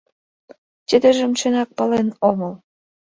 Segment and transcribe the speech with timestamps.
[0.87, 2.53] Тидыжым чынак пален омыл.